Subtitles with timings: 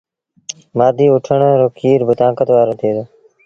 [0.77, 3.03] مآڌيٚ اُٺڻ رو کير با تآنڪت وآرو ٿئي دو۔